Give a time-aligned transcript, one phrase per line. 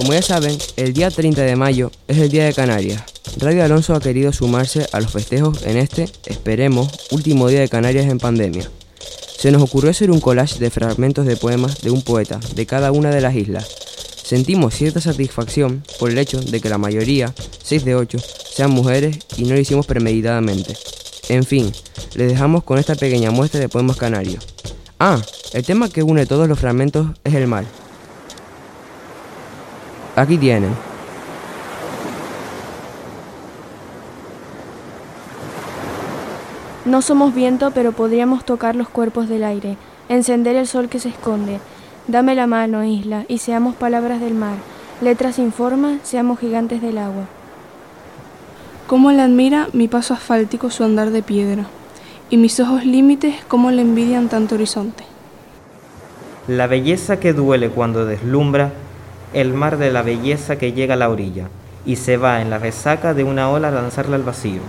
[0.00, 3.02] Como ya saben, el día 30 de mayo es el Día de Canarias.
[3.36, 8.06] Radio Alonso ha querido sumarse a los festejos en este, esperemos, último día de Canarias
[8.06, 8.70] en pandemia.
[9.36, 12.92] Se nos ocurrió hacer un collage de fragmentos de poemas de un poeta de cada
[12.92, 13.68] una de las islas.
[14.24, 18.18] Sentimos cierta satisfacción por el hecho de que la mayoría, 6 de 8,
[18.54, 20.78] sean mujeres y no lo hicimos premeditadamente.
[21.28, 21.70] En fin,
[22.14, 24.46] les dejamos con esta pequeña muestra de poemas canarios.
[24.98, 25.20] Ah,
[25.52, 27.66] el tema que une todos los fragmentos es el mar.
[30.20, 30.72] Aquí tienen.
[36.84, 39.78] No somos viento, pero podríamos tocar los cuerpos del aire,
[40.10, 41.58] encender el sol que se esconde.
[42.06, 44.56] Dame la mano, isla, y seamos palabras del mar,
[45.00, 47.24] letras sin forma, seamos gigantes del agua.
[48.88, 51.64] Cómo le admira mi paso asfáltico su andar de piedra,
[52.28, 55.04] y mis ojos límites cómo le envidian tanto horizonte.
[56.46, 58.70] La belleza que duele cuando deslumbra,
[59.32, 61.48] el mar de la belleza que llega a la orilla,
[61.86, 64.60] y se va en la resaca de una ola a lanzarla al vacío.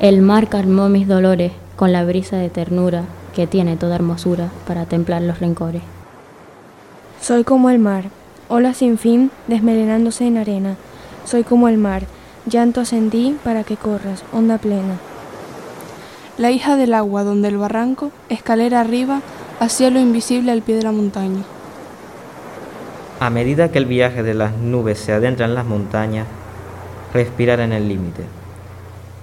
[0.00, 4.86] El mar calmó mis dolores con la brisa de ternura que tiene toda hermosura para
[4.86, 5.82] templar los rencores.
[7.20, 8.04] Soy como el mar,
[8.48, 10.76] ola sin fin desmelenándose en arena.
[11.24, 12.04] Soy como el mar,
[12.46, 14.96] llanto ascendí para que corras, onda plena.
[16.38, 19.22] La hija del agua donde el barranco, escalera arriba,
[19.60, 21.42] hacía lo invisible al pie de la montaña.
[23.18, 26.26] A medida que el viaje de las nubes se adentra en las montañas,
[27.14, 28.24] respirar en el límite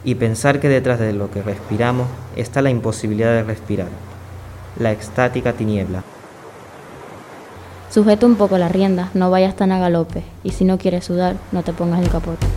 [0.04, 3.90] y pensar que detrás de lo que respiramos está la imposibilidad de respirar,
[4.80, 6.04] la extática tiniebla.
[7.92, 11.36] Sujeta un poco la rienda, no vayas tan a galope, y si no quieres sudar,
[11.52, 12.48] no te pongas el capote.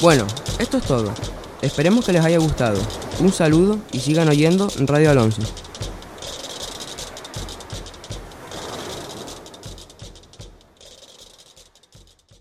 [0.00, 0.24] Bueno,
[0.60, 1.10] esto es todo.
[1.60, 2.78] Esperemos que les haya gustado.
[3.20, 5.42] Un saludo y sigan oyendo Radio Alonso.